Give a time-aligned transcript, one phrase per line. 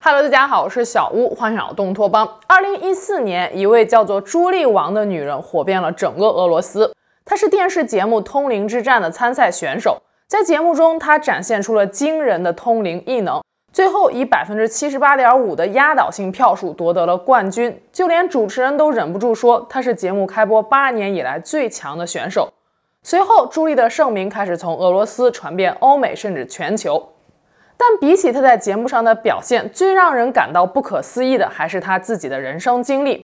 [0.00, 2.38] Hello，大家好，我是小屋，欢迎来到东托邦。
[2.46, 6.94] 二零一四年，一位叫做朱莉王的女人火遍了整个俄罗斯。
[7.24, 13.42] 她是电视节目《通灵之战》的参赛选手，在节目中，她展现出了惊人的通灵异能，
[13.72, 17.82] 最后以百分之七十八点五的压倒性票数夺得了冠军。
[17.92, 22.48] 就连主持人都忍不住说，她是节目开播八年以来最强的选手。
[23.02, 27.08] 随后，朱莉的盛名开始从俄罗斯传遍欧美，甚至全球。
[27.78, 33.24] 但比起他在节目上的表现，最让人感到不可思议的还是他自己的人生经历。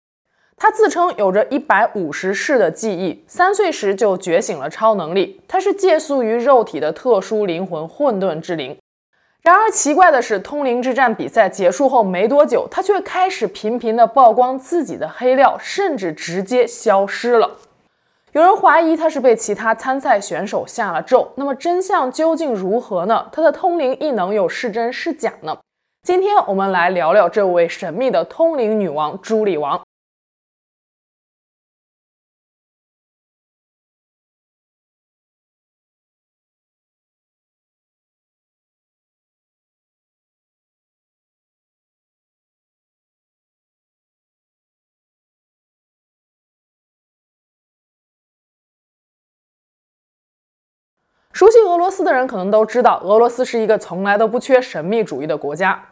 [0.56, 5.42] 他自称有着一百五十世的记忆，三岁时就觉醒了超能力。
[5.48, 8.78] 他是借宿于肉体的特殊灵魂——混沌之灵。
[9.42, 17.58] 然而奇怪的是，通灵之战比赛结束后没多久，他却开始频频地曝光自己的黑料，甚至直接消失了。
[18.34, 23.28] 有人怀疑他是被其他参赛选手下了咒，那么真相究竟如何呢？
[23.32, 25.56] 他的通灵异能又是真是假呢？
[26.02, 29.80] 今天我们来聊聊这位神秘的通灵女王朱莉王。
[51.34, 55.84] 熟悉俄罗斯的人可能都知道，俄罗斯是一个从来都不缺神秘主义的国家。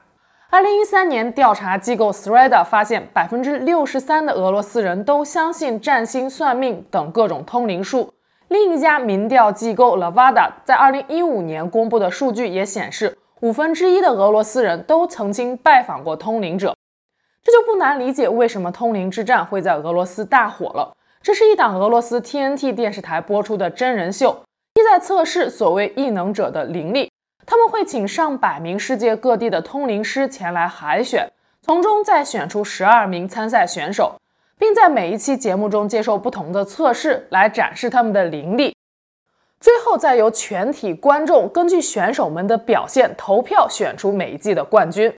[0.51, 8.13] 二零一三年，调查机构 Sreda 发现，百分之六十三的俄罗斯人都相信占星、算命等各种通灵术。
[8.49, 16.75] 另一家民调机构 Levada 在二零一五年公布的数据也显示，五分之一的俄罗斯人都曾经拜访过通灵者。
[17.43, 20.93] 这就不难理解为什么通灵之战会在俄罗斯大火了。
[21.23, 24.43] 这是一档俄罗斯 TNT 电视台播出的真人秀。
[24.83, 27.11] 在测试所谓异能者的灵力，
[27.45, 34.15] 他们会请上百名世界各地的通灵师前来海选，从中再选出十二名参赛选手，
[34.57, 38.75] 并在每一期节目中接受不同的测试来展示他们的灵力，
[39.59, 45.13] 最后再由全体观众根据选手们的表现投票选出每一季的冠军。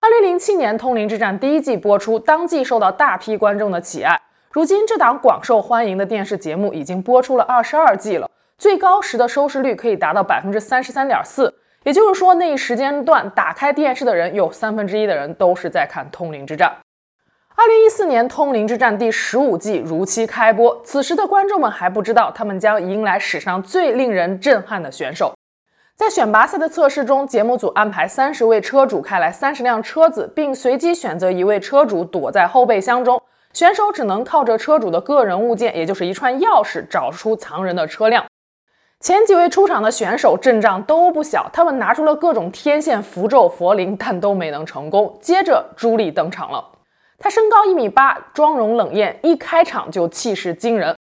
[0.00, 4.20] 二零零七年《通灵之战》第一季播出，当季受到大批观众的喜爱。
[4.50, 8.30] 如今，这档广受欢迎的电视节目已经播出了二十二季了。
[8.58, 11.54] 最高时的收视率可以达到百分之三十三点四，
[11.84, 16.68] 也就是说，那一时间段打开电视的人有三分之一的人都是在看《通灵之战》。
[17.54, 25.32] 二零一四年，《通灵之战》第十五季如期开播，此时的观众们还不知道他们将迎来史上最令人震撼的选手。
[25.94, 38.24] 在选拔赛的测试中，节目组安排三十位车主开来三十辆车子，并随机选择一位车主躲在后备箱中，选手只能靠着车主的个人物件，也就是一串钥匙，找出藏人的车辆。
[39.00, 45.16] 前几位出场的选手阵仗都不小，他们拿出了各种天线、符咒、佛灵，但都没能成功。
[45.20, 46.64] 接着，朱莉登场了。
[47.16, 50.96] 她身高一米八，妆容冷艳，一开场就气势惊人。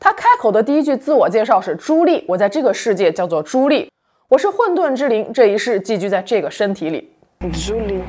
[0.00, 3.90] 她开口的第一句自我介绍是：“朱莉，我在这个世界叫做朱莉，
[4.28, 7.12] 我是混沌之灵，这一世寄居在这个身体里。”
[7.52, 8.02] 朱莉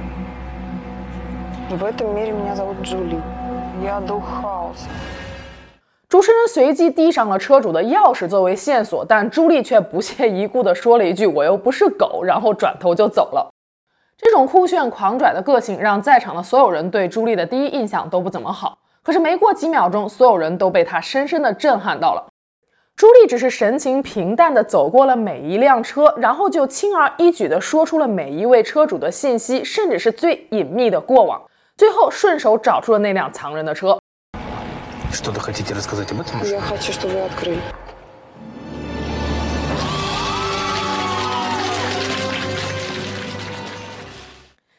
[6.09, 13.51] 主持人随即递上了车主的钥匙作为线索，但朱莉却不屑一顾地说了一句：“我又不是狗。”然后转头就走了。
[14.17, 18.77] 这种酷炫狂拽的个性让在场的所有人对朱莉的第一印象都不怎么好。
[19.03, 22.25] 可是没过几秒钟，所有人都被她深深地震撼到了。
[22.95, 31.41] 朱莉只是神情平淡地走过了每一辆车，然后就轻而易举地说出了每一位车主的信息，甚至是最隐秘的过往，
[31.75, 33.99] 最后顺手找出了那辆藏人的车。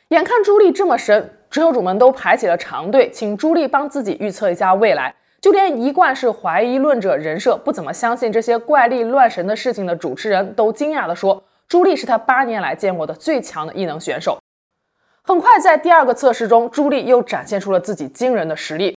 [0.09, 5.15] 眼看朱莉这么神，车主们都排起了长队，请朱莉帮自己预测一下未来。
[5.41, 14.39] 就连一贯是怀疑论者人设、不怎么相信这些怪力乱神的事情的主持人都惊讶地说：“朱莉是他八年来见过的最强的异能选手。”
[15.23, 18.97] 很快，在第二个测试中，朱莉又展现出了自己惊人的实力。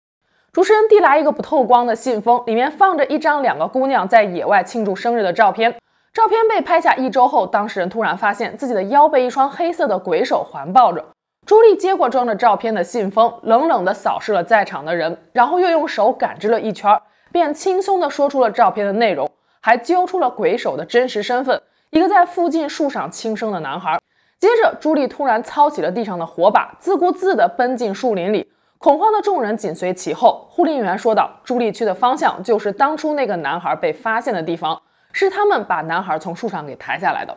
[0.52, 5.72] 主持人递来一个不透光的信封，里面放着一张两个姑娘在野外庆祝生日的照片。
[6.12, 11.04] 照片被拍下一周后，当事人突然发现自己的腰被一双黑色的鬼手环抱着。
[11.46, 17.00] 朱莉接过装着照片的信封，冷冷地扫视了在场的人，然后又用手感知了一圈，
[17.30, 19.30] 便轻松地说出了照片的内容，
[19.60, 24.00] 还揪出了鬼手的真实身份：一个在附近树上轻生的男孩。
[24.40, 28.50] 接着，朱莉突然操起了地上的火把，自顾自地奔进树林里。
[28.80, 30.48] 恐慌的众人紧随其后。
[30.50, 34.80] 护林员说道：“朱莉去的方向就是当初那个男孩被发现的地方，
[35.12, 37.36] 是他们把男孩从树上给抬下来的。”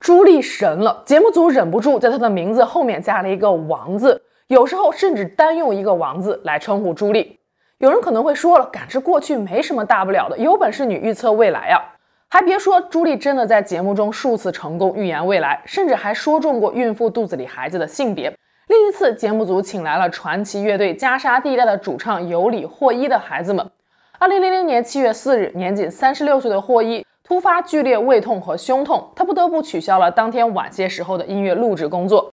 [0.00, 1.04] 朱莉神了！
[1.06, 7.38] 节目组忍不住在她的名字后面加了一个“王”字，有时候甚至单用一个“王”字来称呼朱莉。
[7.78, 11.80] 有人可能会说了，感知过去没什么大不了的，有本事你预测未来呀！
[12.28, 18.36] 还别说，朱莉真的在节目中数次成功预言未来，甚至还说中过孕妇肚子里孩子的性别。
[18.70, 23.68] 另一次，节目组请来了传奇乐队加沙地带的主唱尤里·霍伊的孩子们。
[24.16, 32.32] 二零零零年七月四日，年仅三十六岁的霍伊突发剧烈胃痛和胸痛，他不得不取消了当天晚些时候的音乐录制工作。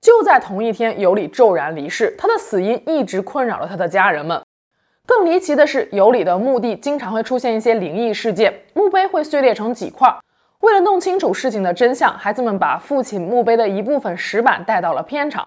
[0.00, 4.40] 就在同一天，尤里骤然离世，他的死因一直困扰了他的家人们。
[5.04, 10.08] 更离奇的是，尤里的墓地经常会出现一些灵异事件，墓碑会碎裂成几块。
[10.60, 15.44] 为了弄清楚事情的真相，孩子们把父亲墓碑的一部分石板带到了片场。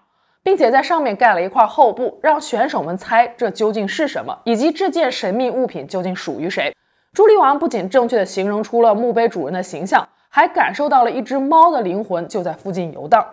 [0.47, 6.73] 并且在上面盖了一块厚布，让选手们猜这究竟是什么，以及这件神秘物品究竟属于谁。
[7.11, 13.27] 朱莉王不仅正确地形容出了墓碑主人的形象，还感受到了一只猫的灵魂就在附近游荡。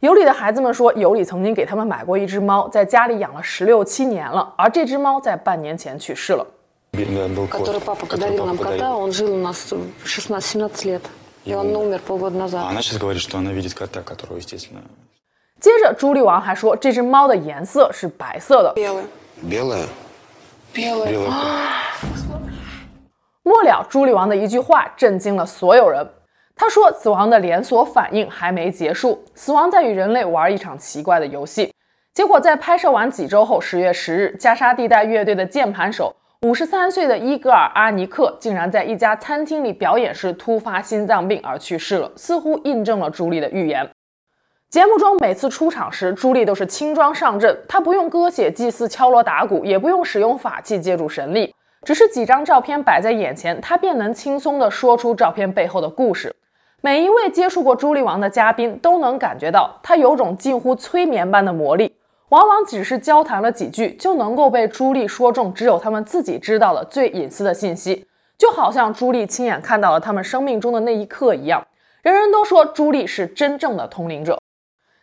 [0.00, 6.46] 尤里的孩子们说，尤里曾经给他们买过一只猫，在家里养了十六七年了，而这只猫在半年前去世了。
[15.60, 18.74] 接着，朱莉王还说，这只猫的颜色是白色的。
[23.42, 26.06] 末了，朱莉王的一句话震惊了所有人。
[26.54, 31.72] 他说：“死亡的连锁反应还没结束，死亡在与人类玩一场奇怪的游戏。”
[32.14, 43.88] 结果，在拍摄完几周后，十月十日，加沙地带乐队的键盘手五十三岁的伊戈尔·阿尼克竟然在一家餐厅里表演时突发心脏病而去世了，似乎印证了朱莉的预言。
[44.70, 51.54] 节目中每次出场时，朱莉都是轻装上阵，她不用割血祭祀、敲锣打鼓，也不用使用法器借助神力，
[51.84, 56.36] 只是几张照片摆在眼前，她便能轻松地说出照片背后的故事。
[56.82, 61.96] 每一位接触过朱莉王的嘉宾都能感觉到，她有种近乎催眠般的魔力，
[62.28, 68.04] 往往只是交谈了几句，就能够被朱莉说中只有他们自己知道的最隐私的信息，
[68.36, 71.66] 就好像朱莉亲眼看到了他们生命中的那一刻一样。
[72.02, 74.38] 人人都说朱莉是真正的通灵者。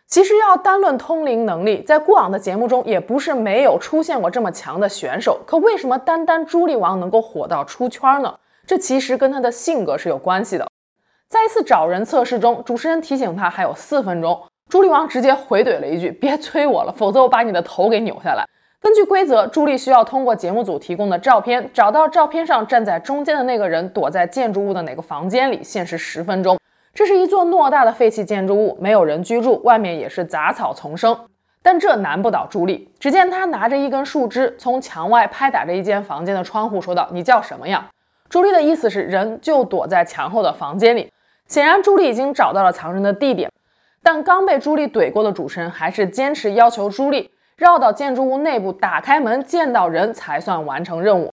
[0.08, 5.40] 其实要单论通灵能力，在过往的节目中也不是没有出现过这么强的选手。
[5.44, 8.38] 可为什么单单朱莉王能够火到出圈呢？
[8.66, 10.66] 这其实跟她的性格是有关系的。
[11.28, 18.44] 在一次找人测试中，主持人提醒他还有四分钟，朱莉王直接回怼了一句：“别催我了，否则我把你的头给扭下来。”
[18.80, 26.56] 根据规则，朱莉需要通过节目组提供的照片，找到照片上站在中间的那个人躲在建筑物的哪个房间里，限时十分钟。
[26.96, 31.14] 这是一座偌大的废弃建筑物，没有人居住，外面也是杂草丛生。
[31.62, 32.90] 但这难不倒朱莉。
[32.98, 37.90] 只见她拿着一根树枝，从墙外拍打着一间房间的窗户，说道：“你叫什么呀？”
[38.30, 41.12] 朱莉的意思是人就躲在墙后的房间里。
[41.46, 43.52] 显然，朱莉已经找到了藏人的地点。
[44.02, 51.30] 但刚被朱莉怼过的主持人还是坚持要求朱莉绕到建筑物内部，打开门见到人才算完成任务。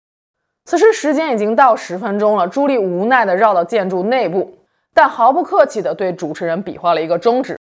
[0.64, 4.56] 此时时间已经到十分钟了，朱莉无奈地绕到建筑内部。
[4.94, 7.56] 但毫不客气地对主持人比划了一个中指。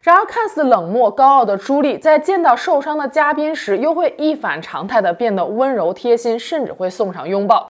[0.00, 7.68] 然而，看似冷漠高傲的朱莉，在见到受伤的嘉宾时，又会一反常态地变得温柔贴心，甚至会送上拥抱。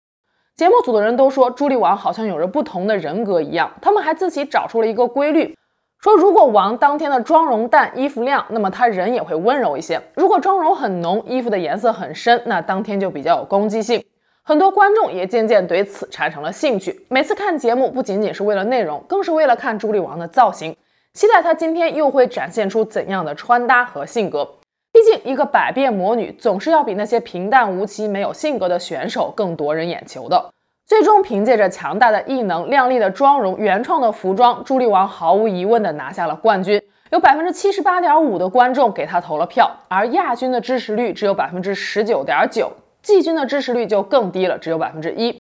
[0.54, 3.70] 节目组的人都说，朱莉王好像有着不同的人格一样。
[3.80, 5.56] 他们还自己找出了一个规律，
[6.00, 14.04] 说如果王当天的妆容淡，衣服亮，那么他人也会温柔一些；如果妆容很浓，衣服的颜色很深，那当天就比较有攻击性。
[14.48, 17.04] 很多观众也渐渐对此产生了兴趣。
[17.10, 20.74] 每次看节目，不仅仅是为了内容，更是为了看朱莉王的造型，
[21.12, 24.48] 期待她今天又会展现出怎样的穿搭和性格。
[24.90, 30.50] 毕竟，一个百变魔女总是要比那些平淡无奇、没有性格的选手更夺人眼球的。
[30.86, 36.82] 最终，凭借着强大的异能、靓丽的妆容、原创的服装，朱莉王毫无疑问地拿下了冠军。
[37.10, 42.72] 有百分之七十八点五的观众给她投了票，而亚军的支持率只有百分之十九点九。
[43.02, 45.40] 季军的支持率就更低了，只有百分之一。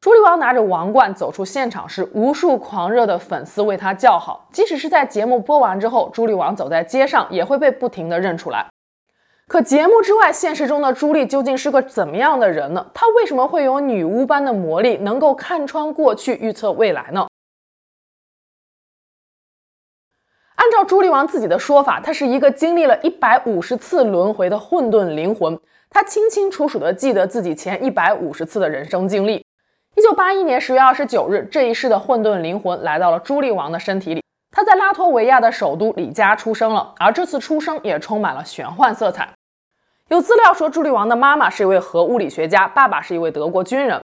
[0.00, 4.48] 朱莉王拿着王冠走出现场时，无数狂热的粉丝为她叫好。
[4.52, 8.66] 即使是在节目播完之后，朱莉王走在街上也会被不停地认出来。
[9.46, 12.90] 可节目之外，现实中的朱莉究竟是个怎么样的人呢？
[12.92, 17.28] 她为什么会有女巫般的魔力，能够看穿过去，预测未来呢？
[20.56, 25.60] 按照朱莉王自己的说法，她是一个经历了一百五十次轮回的混沌灵魂。
[25.92, 29.44] 他清清楚楚地记得自己前一百五十次的人生经历。
[29.94, 34.22] 一九八一年十月二十九日，这一世的混沌灵魂来到了朱莉王的身体里。
[34.50, 39.28] 他在拉脱维亚的首都里加出生了，而这次出生也充满了玄幻色彩。
[40.08, 44.00] 有资料说，朱莉王的妈妈是一位核物理学家，爸爸是一位德国军人。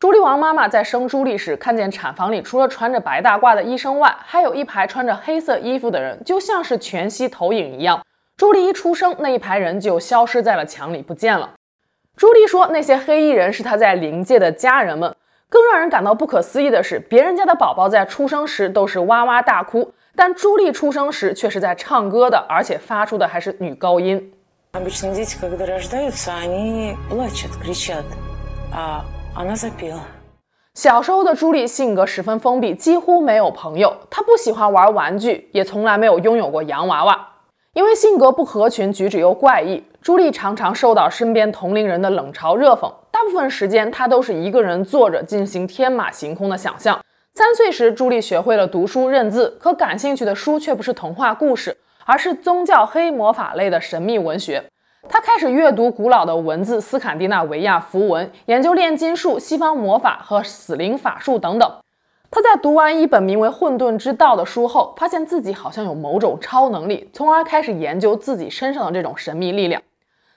[0.00, 8.00] 朱莉王妈妈在生朱莉时，看见产房里除了穿着白大褂的医生外，还有一排穿着黑色衣服的人，就像是全息投影一样。
[8.40, 11.50] 朱莉一出生，那一排人就消失在了墙里，不见了。
[12.16, 15.14] 朱莉说，那些黑衣人是她在灵界的家人们。
[15.50, 24.32] 更让人感到不可思议的是，别人家的宝宝在出生时都是哇哇大哭，但朱莉出生时却是在唱歌的，而且发出的还是女高音。
[30.72, 33.94] 小时候的朱莉性格十分封闭，几乎没有朋友。
[34.08, 37.26] 她不喜欢玩玩具，也从来没有拥有过洋娃娃。
[37.80, 42.92] 因为性格不合群，举止又怪异，朱莉常常受到身边同龄人的冷嘲热讽。
[43.10, 47.00] 大部分时间，她都是一个人坐着进行天马行空的想象。
[47.32, 54.62] 三岁时，朱莉学会了读书认字，可感兴趣的书却不是童话故事，而是宗教黑魔法类的神秘文学。
[55.08, 61.72] 她开始阅读古老的文字，斯堪的纳维亚符文，研究炼金术、西方魔法和死灵法术等等。
[62.32, 69.82] 他在读完一本名为《混沌之道》的书后，发现自己好像有某种超能力，从而开始研究自己身上的这种神秘力量。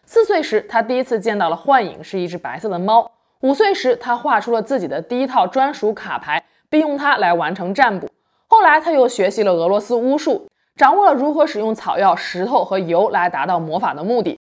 [0.03, 3.11] 四岁时，他第一次见到了幻影，是一只白色的猫。
[3.41, 8.09] 五岁时，他画出了自己的第一套专属卡牌，并用它来完成占卜。
[8.47, 14.39] 后来，他又学习了俄罗斯巫术，掌握了如何使用草药、石头和油来达到魔法的目的。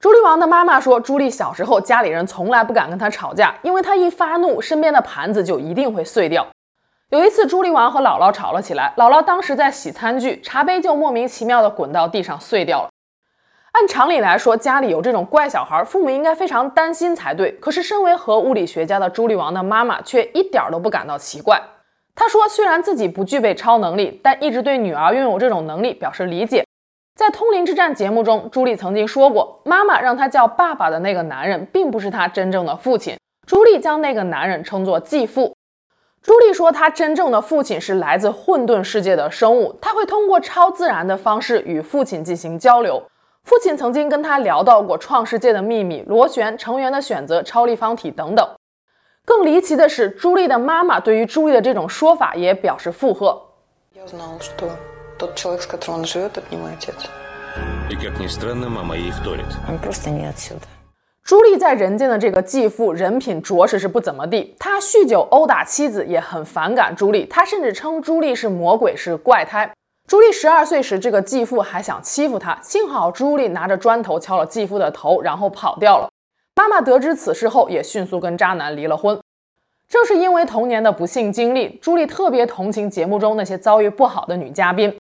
[0.00, 6.46] 朱莉王的妈妈说，朱莉小时候家里人从来不敢跟她吵架，因为她一发怒，身边的盘子就一定会碎掉。
[7.10, 12.90] 有一次，朱莉王和姥姥吵了起来，姥姥当时在洗餐具，茶杯就莫名其妙地滚到地上碎掉了。
[13.72, 17.50] 按常理来说，家里有这种怪小孩，父母应该非常担心才对。
[17.52, 21.58] 可是，身为核物理学家的朱莉王的妈妈却一点都不感到奇怪。
[22.14, 26.62] 她说，虽然自己不具备超能力，但一直对女儿拥有这种能力表示理解。
[27.16, 33.16] 在《通灵之战》节目中，朱莉曾经说过，妈妈让她叫爸爸的那个男人，并不是她真正的父亲。
[33.46, 35.54] 朱莉将那个男人称作继父。
[36.28, 43.02] 朱莉说，她真正的父亲是来自混沌世界的生物，他会通过超自然的方式与父亲进行交流。
[43.44, 48.46] 父亲曾经跟她聊到过创世界的秘密、螺旋、成员的选择、超立方体等等。
[49.24, 53.40] 更离奇的是，朱莉的妈妈对于朱莉的这种说法也表示附和。
[61.28, 69.70] 朱莉在人间的这个继父人品着实是不怎么地，他酗酒殴打妻子，也很反感朱莉，他甚至称朱莉是魔鬼，是怪胎。
[70.08, 76.08] 朱莉十二岁时，这个继父还想欺负她，幸好朱莉拿着砖头敲了继父的头，然后跑掉了。
[76.56, 79.20] 妈妈得知此事后，也迅速跟渣男离了婚。
[79.86, 84.96] 正是因为童年的不幸经历，朱莉特别同情节目中那些遭遇不好的女嘉宾。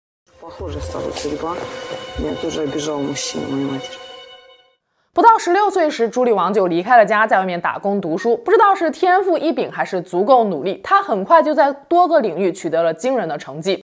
[5.16, 8.36] 不到十六岁时，朱莉王就离开了家，在外面打工读书。
[8.38, 13.84] 不知道是天赋异禀还是足够努力，她很快就在多个领域取得了惊人的成绩。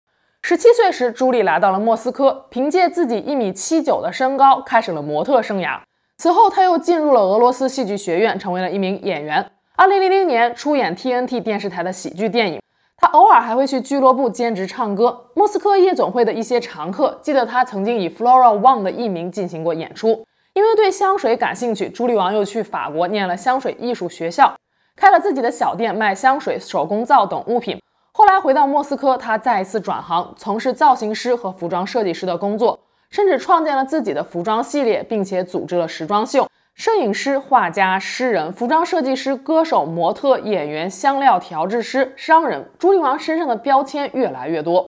[0.43, 5.79] 十七岁时，朱莉来到了莫斯科，凭借自己一米七九的身高，开始了模特生涯。
[6.17, 9.49] 此后，她又进入了俄罗斯戏剧学院，成为了一名演员。
[9.77, 12.61] 二零零零年，出演 TNT 电视台的喜剧电影。
[12.97, 15.27] 他偶尔还会去俱乐部兼职唱歌。
[15.35, 20.25] 莫斯科夜总会的一些常客记得他曾经以 Flora Wang 的艺名进行过演出。
[20.55, 24.55] 因为对香水感兴趣，朱莉王又去法国念了香水艺术学校，
[24.95, 27.81] 开了自己的小店卖香水、手工皂等物品。
[28.13, 32.79] 后来回到莫斯科，他再一次转行，从事造型师和服装设计师的工作，
[33.11, 36.47] 甚至创建了自己的服装系列，并且组织了时装秀。
[36.75, 44.87] 摄影师、画家、诗人、服装设计师、歌手、模特、演员、香料调制师、商人，朱莉王身上的标签越来越多。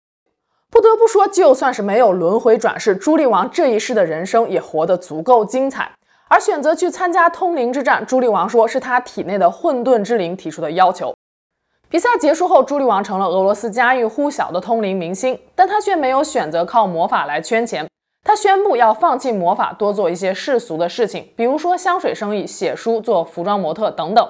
[0.70, 5.90] 不得不说，就算是没有轮回转世，朱莉王这一世的人生也活得足够精彩。
[6.28, 11.12] 而选择去参加通灵之战，朱莉王说是他体内的混沌之灵提出的要求。
[11.88, 17.88] 比赛结束后，朱莉王成了俄罗斯家喻户晓的通灵明星，但他却没有选择靠魔法来圈钱。
[18.22, 24.28] 他宣布要放弃魔法，多做一些世俗的事情，比如说香水生意、写书、做服装模特等等。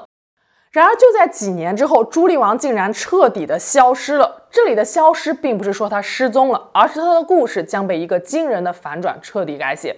[0.73, 4.47] 然而，就在几年之后，朱莉王竟然彻底的消失了。
[4.53, 9.97] 这里的消失，并不是说他失踪了，而是他的故事将被一个惊人的反转彻底改写。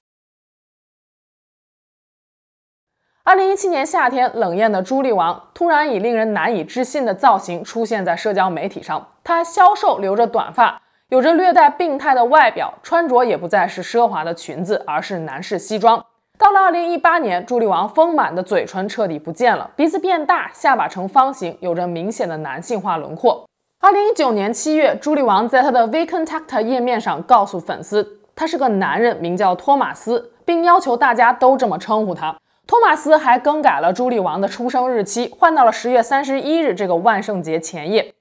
[3.22, 9.08] 二零一七年夏天，冷艳的朱莉王突然以令人难以置信的造型出现在社交媒体上。
[9.22, 10.80] 她消瘦，留着短发。
[11.08, 16.02] 有着略带病态的外表，穿着也不再是奢华的裙子，而是男士西装。
[16.42, 23.48] 到了二零一八年，朱莉王丰满的嘴唇彻底不见了，鼻子变大，下巴呈方形，有着明显的男性化轮廓。
[23.78, 32.36] 二零一九年七月，朱莉王在他的 v c o n t a c t 页面上告诉粉丝，他是个男人，名叫托马斯，并要求大家都这么称呼他。
[32.66, 38.12] 托马斯还更改了朱莉王的出生日期，换到了十月三十一日这个万圣节前夜。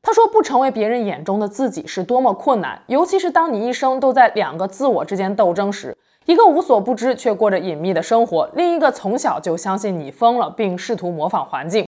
[0.00, 11.86] 他说：“不成为别人眼中的自己是多么困难，尤其是当你一生都在两个自我之间斗争时，一个无所不知却过着隐秘的生活，另一个从小就相信你疯了，并试图模仿环境。”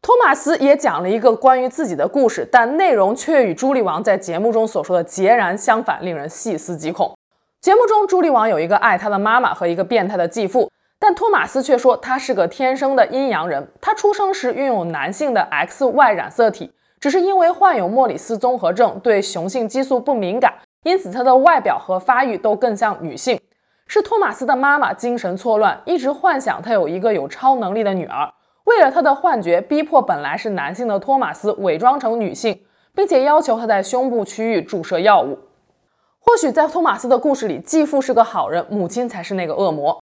[0.00, 7.14] 托马斯也讲了一个关于自己的故事，但内容却与朱莉王在节目中所说的截然相反，令人细思极恐。
[7.60, 16.72] 节目中，朱莉王有一个爱她的妈妈和一个变态的继父，但托马斯却说他是个天生的阴阳人，他出生时拥有男性的 XY 染色体。
[16.98, 20.54] 只是因为患有莫里斯综合症，对雄性激素不敏感，
[20.84, 23.38] 因此他的外表和发育都更像女性。
[23.86, 28.32] 是托马斯的妈妈精神错乱，一直幻想他有一个有超能力的女儿，
[28.64, 32.60] 为了他的幻觉，逼迫本来是男性的托马斯伪装成女性，
[32.94, 35.38] 并且要求他在胸部区域注射药物。
[36.18, 40.02] 或许在托马斯的故事里，继父是个好人，母亲才是那个恶魔。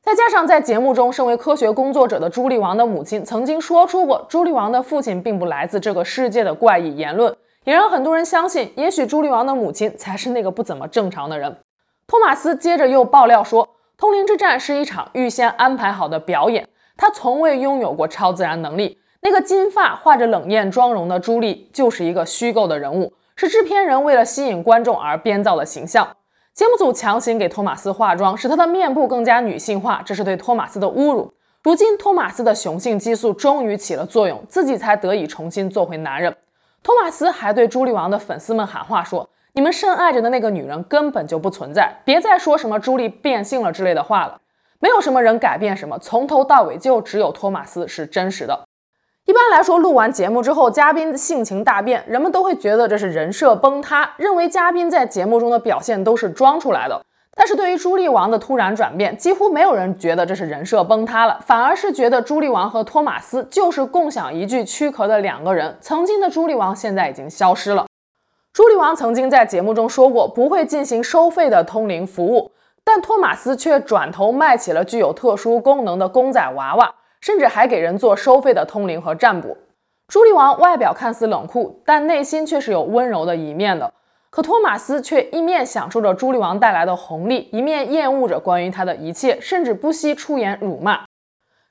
[0.00, 11.56] 再加上在节目中，身为科学工作者的朱莉王的母亲曾经说出过朱莉王的父亲并不来自这个世界的怪异言论，也让很多人相信，也许朱莉王的母亲才是那个不怎么正常的人。
[12.08, 19.00] 托马斯接着又爆料说，通灵之战是一场预先安排好的表演，他从未拥有过超自然能力。
[19.22, 26.16] 那个金发、画着冷艳妆容的朱莉就是一个虚构的人物，是制片人为了吸引观众而编造的形象。
[26.54, 31.32] 节目组强行给托马斯化妆，使他的面部更加女性化，这是对托马斯的侮辱。
[31.64, 36.36] 如今，托马斯的雄性激素终于起了作用，自己才得以重新做回男人。
[36.84, 44.38] 托马斯还对朱莉王的粉丝们喊话说：“你们深爱着的那个女人根本就不存在，别再说什么朱莉变性了之类的话了。
[44.80, 48.66] 没有什么人改变什么，从头到尾就只有托马斯是真实的。”
[49.24, 57.00] 一般来说，录完节目之后，嘉宾的性情大变，人们都会觉得这是人设崩塌，认为嘉宾在节目中的表现都是装出来的。
[57.34, 65.78] 但是对于朱莉王的突然转变，几乎没有人觉得这是人设崩塌了，反而是觉得朱莉王和托马斯就是共享一具躯壳的两个人。
[65.80, 67.86] 曾经的朱莉王现在已经消失了。
[68.56, 76.94] 朱莉王曾经在节目中说过不会进行收费的通灵服务，但托马斯却转头卖起了具有特殊功能的公仔娃娃。
[77.20, 79.58] 甚至还给人做收费的通灵和占卜。
[80.08, 83.92] 朱莉王外表看似冷酷，但内心却是有温柔的一面的。
[84.30, 91.04] 可托马斯却一面享受着朱莉王带来的红利，一面厌恶着关于他的一切，甚至不惜出言辱骂。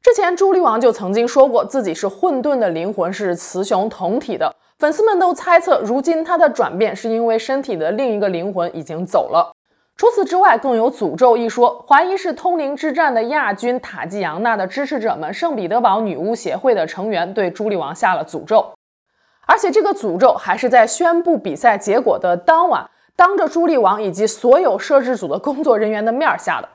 [0.04, 4.56] 之前朱莉王就曾经说过自己是混沌的灵魂，是雌雄同体的。
[4.78, 9.56] 粉丝们都猜测，如今他的转变是因为身体的另一个灵魂已经走了。
[9.96, 18.74] 除此之外，更有诅咒一说，怀疑是通灵之战的亚军塔季扬娜的支持者们，圣彼得堡女巫协会的成员对朱莉王下了诅咒，
[19.48, 26.68] 而且这个诅咒还是在宣布比赛结果的当晚，当着朱莉王以及所有摄制组的工作人员的面下的。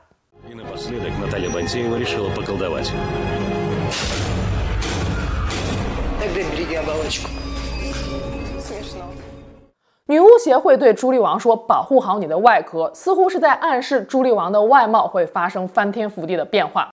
[10.11, 16.90] 女巫协会对朱莉王说：“保护好你的外壳”，似乎是在暗示朱莉王的外貌会发生翻天覆地的变化。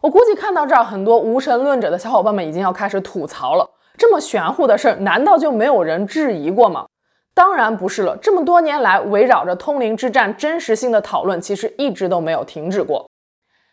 [0.00, 3.68] 我估计看到这儿，很多无神论者的小伙伴们已经要开始吐槽了：
[3.98, 6.86] 这么玄乎的事儿，难道就没有人质疑过吗？
[7.34, 13.06] 当然不是了，这么多年来，围绕着通灵之战真实性的讨论，其实一直都没有停止过。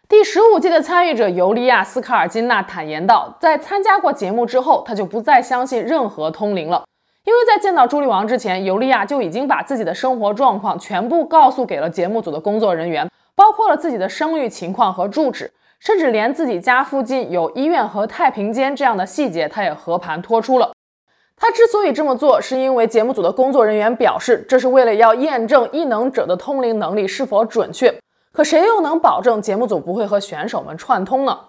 [0.08, 6.86] 第十五季的参与者尤利亚·斯卡尔金娜坦言道，在参加过节目之后，她就不再相信任何通灵了，
[7.24, 20.72] 因为在见到朱莉王之前，尤利亚就已经把自己的生活状况全部告诉给了节目组的工作人员，包括了自己的生育情况和住址，甚至连自己家附近有医院和太平间这样的细节，她也和盘托出了。
[21.36, 27.92] 她之所以这么做，是因为节目组的工作人员表示，这是为了要验证异能者的通灵能力是否准确。
[28.36, 31.40] 可谁又能保证节目组不会和选手们串通呢？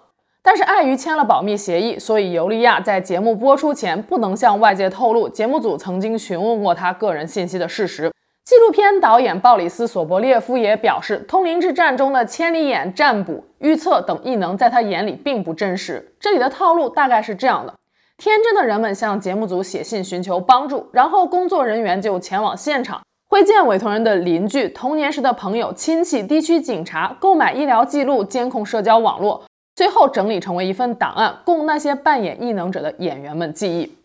[0.41, 8.09] 但是碍于签了保密协议，所以尤利亚在节目播出前不能向外界透露节目组曾经询问过他个人信息的事实。
[8.45, 16.15] 纪录片导演鲍里斯·索博列夫也表示，通灵之战中的千里眼、占卜、预测等异能在他眼里并不真实。
[16.17, 17.73] 这里的套路大概是这样的：
[18.17, 23.01] 天真的人们向节目组写信寻求帮助，然后工作人员就前往现场。
[23.29, 29.43] 会见委托人的邻居、童年时的朋友、亲戚、地区警察，购买医疗记录、监控社交网络，
[29.75, 33.97] 最后整理成为一份档案，供那些扮演异能者的演员们记忆。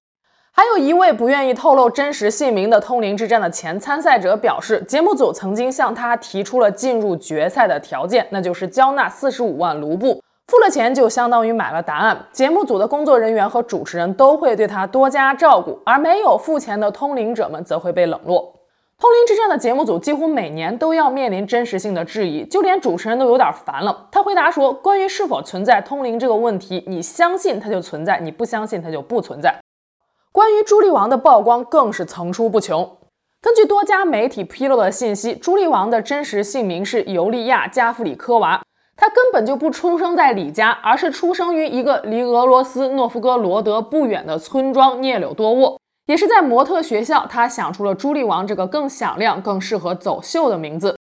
[0.51, 12.27] 还有一位不愿意透露真实姓名的通灵之战的前参赛者表示，节目组曾经向他提出了进入决赛的条件，那就是交纳四十五万卢布，付了钱就相当于买了答案。
[12.33, 18.53] 节目组的工作人员和主持人都会对他多加照顾，而没有付钱的通灵者们则会被冷落。
[19.03, 24.07] 通灵之战的节目组几乎每年都要面临真实性的质疑，就连主持人都有点烦了。
[24.13, 29.59] 他回答说：“关于是否存在通灵这个问题，你相信它就存在，你不相信它就不存在。”
[30.31, 32.97] 关于朱莉王的曝光更是层出不穷。
[33.41, 38.63] 根据多家媒体披露的信息，朱莉王的真实姓名是尤利亚·加夫里科娃，
[38.97, 45.82] 她根本就不出生在李家，而是出生于一个离俄罗斯诺夫哥罗德不远的村庄聂柳多沃。
[46.07, 50.97] 也是在模特学校，他想出了朱莉王这个更响亮、更适合走秀的名字。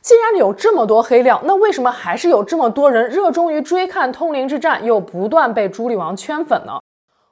[0.00, 6.80] 既然有这么多黑料，那为什么还是有这么多人热衷于追看《通灵之战》，又不断被朱莉王圈粉呢？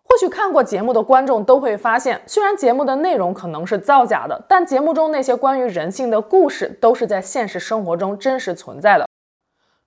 [0.04, 9.09] 或许看过节目的观众都会发现，虽然节目的内容可能是造假的，但节目中那些关于人性的故事都是在现实生活中真实存在的。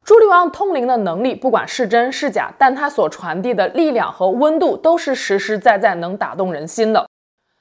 [0.05, 7.07] 朱莉王通灵的能力，不管是真是假，但他所传递的力量和温度都是实实在在能打动人心的。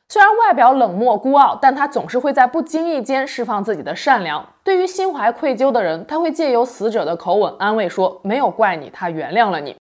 [0.09, 4.45] 虽然外表冷漠孤傲，但他总是会在不经意间释放自己的善良。
[4.65, 9.77] 对于心怀愧疚的人，他会借由死者的口吻安慰说：“没有怪你，他原谅了你。”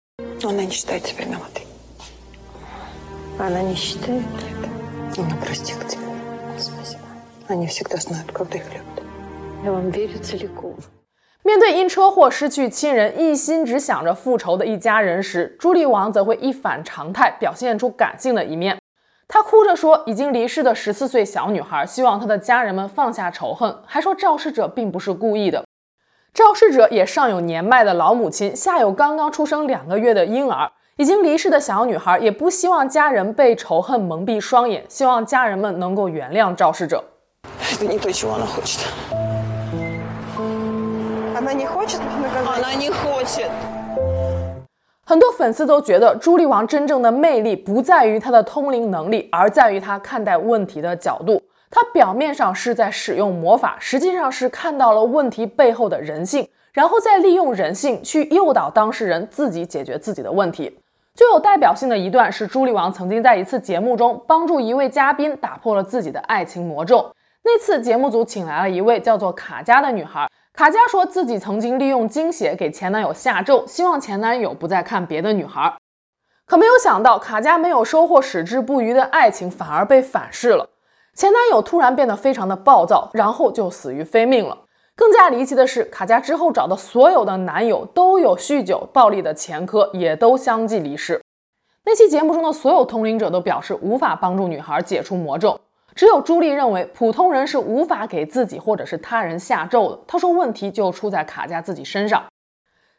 [11.48, 18.76] 面对因车祸失去亲人、一心只想着复仇的一家人时，朱莉王则会一反常态，表现出感性的一面。
[19.26, 25.64] 她哭着说：“已经离世的十四岁小女孩，希望她的家人们放下仇恨，还说肇事者并不是故意的。
[26.34, 30.70] 肇事者也上有年迈的老母亲，下有刚刚出生两个月的婴儿。
[30.98, 37.02] 已经离世的小女孩也不希望家人被仇恨蒙蔽双眼，希望家人们能够原谅肇事者。”
[45.06, 51.42] 很多粉丝都觉得朱莉王真正的魅力不在于她的通灵能力，而在于她看待问题的角度。
[51.70, 60.78] 她表面上是在使用魔法，实际上是看到了问题背后的人性，然后再利用人性去诱导当事人自己解决自己的问题。
[61.14, 67.10] 最有代表性的一段是朱莉王曾经在一次节目中帮助一位嘉宾打破了自己的爱情魔咒。
[67.42, 70.28] 那次节目组请来了一位叫做卡佳的女孩。
[70.58, 75.72] 卡佳说自己曾经利用精血给前男友下咒，希望前男友不再看别的女孩。
[76.46, 80.68] 可没有想到，卡佳没有收获矢志不渝的爱情，反而被反噬了。
[81.14, 84.64] 前男友突然变得非常的暴躁，然后就死于非命了。
[84.96, 91.22] 更加离奇的是，卡佳之后找的所有的男友都有酗酒、暴力的前科，也都相继离世。
[91.84, 95.60] 那期节目中的所有通灵者都表示无法帮助女孩解除魔咒。
[95.98, 99.98] 只有朱莉认为，普通人是无法给自己或者是他人下咒的。
[100.06, 102.22] 她说，问题就出在卡佳自己身上。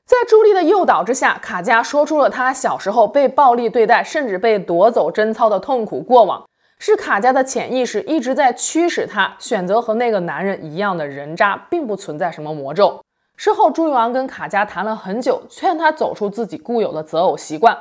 [0.06, 6.44] 在朱莉的诱导之下，卡佳说出了她小时候被暴力对待，甚至被夺走贞操的痛苦过往。
[6.78, 13.00] 是卡佳的潜意识一直在驱使她选择和那个男人一样的人渣，并不存在什么魔咒。
[13.38, 17.78] 事后，朱莉王跟卡佳谈了很久，劝她走出自己固有的择偶习惯。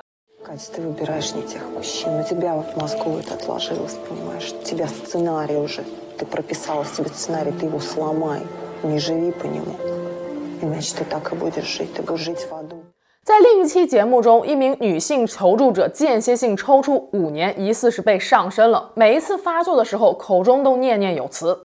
[13.22, 18.90] 在另一期节目中，一名女性求助者间歇性抽搐五年，疑似是被上身了。
[18.94, 21.61] 每一次发作的时候，口中都念念有词。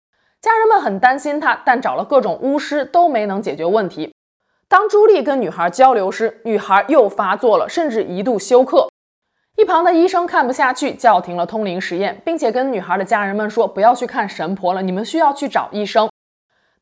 [0.40, 4.14] 家人们很担心她，但找了各种巫师都没能解决问题。
[4.68, 8.88] 当朱莉跟女孩交流时，女孩又发作了，甚至一度休克。
[9.57, 16.11] 一旁的医生看不下去，叫停了通灵实验，并且跟女孩的家人们说：“不要去看神婆了，你们需要去找医生。”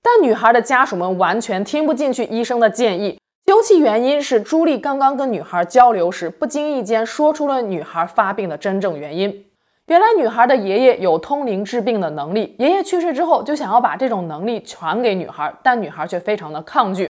[0.03, 3.21] 但女孩的家属们完全听不进去医生的建议。
[3.47, 9.47] 究其原因，是朱莉刚刚跟女孩交流时，不经意间说出了女孩发病的真正原因。
[9.87, 17.09] 原来女孩的爷爷有通灵治病的能力，爷爷去世之后，就想要把这种能力传给女孩，但女孩却非常的抗拒。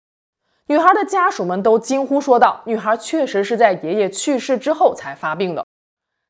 [0.68, 5.64] 女孩的家属们都惊呼说道：“女孩确实是在爷爷去世之后才发病的。”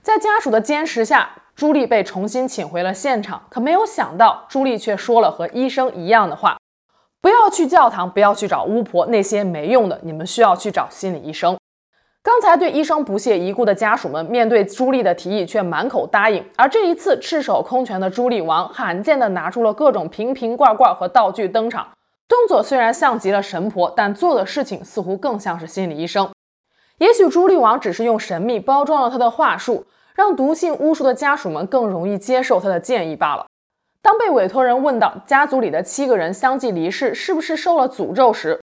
[0.05, 3.45] 在家属的监视下，朱莉被重新请回了现场。
[3.49, 6.59] 可没有想到，朱莉却说了和医生一样的话
[7.23, 9.99] ：“不要去教堂，不要去找巫婆，那些没用的。
[10.03, 11.57] 你们需要去找心理医生。”
[12.23, 16.45] 刚才对医生不屑一顾的家属们，面对朱莉的提议却满口答应。
[16.57, 21.89] 而这一次，赤手空拳的朱莉王罕见地拿出了各种瓶瓶罐罐和道具登场。
[22.29, 26.29] 动作虽然像极了神婆，但做的事情似乎更像是心理医生。
[26.99, 33.47] 也许朱莉王只是用神秘包装了他的话术，让笃信巫术的家属们更容易接受他的建议罢了。
[34.03, 38.61] 当被委托人问到家族里的七个人相继离世是不是受了诅咒时，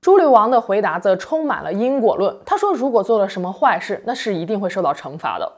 [0.00, 2.36] 朱莉王的回答则充满了因果论。
[2.44, 5.52] 他说：“如果做了什么坏事，那是一定会受到惩罚的。”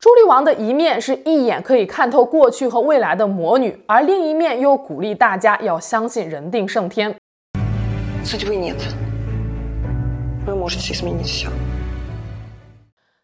[0.00, 7.14] 朱莉王的一面是一眼可以看透过去和未来的魔女，而另一面又鼓励大家要相信人定胜天。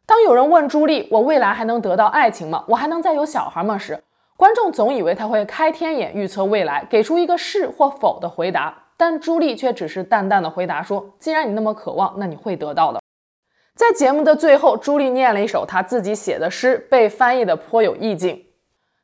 [0.06, 2.64] 当有人问朱莉：“我未来还能得到爱情吗？
[2.68, 4.02] 我还能再有小孩吗？”时，
[4.36, 8.74] 观众总以为他会开天眼预测未来，给出一个是或否的回答。
[8.96, 13.00] 但朱莉却只是淡淡的回答说：“既然你那么渴望，那你会得到的。”
[13.76, 18.44] 在节目的最后，朱莉念了一首她自己写的诗，被翻译的颇有意境。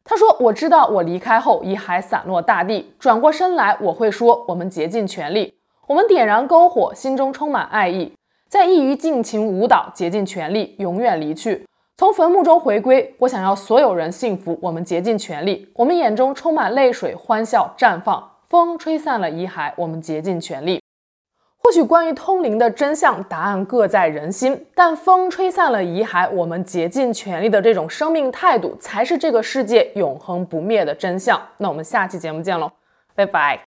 [0.05, 2.95] 她说：“我知道，我离开后，遗骸散落大地。
[2.97, 5.55] 转过身来，我会说：我们竭尽全力，
[5.89, 8.13] 我们点燃篝火，心中充满爱意，
[8.49, 13.17] 在异域尽情舞蹈，竭尽全力，永远离去，从坟墓中回归。
[13.19, 18.31] 我想要所有人幸福，我们竭尽全力，我们眼中充满泪水，欢笑绽放。
[18.49, 20.81] 风吹散了遗骸，我们竭尽全力。”
[21.63, 24.67] 或许关于通灵的真相，答案各在人心。
[24.75, 31.41] 但风吹散了遗骸，我们竭尽全力的这种生命态度，才是这个世界永恒不灭的真相。
[31.59, 32.73] 那我们下期节目见喽，
[33.15, 33.70] 拜拜。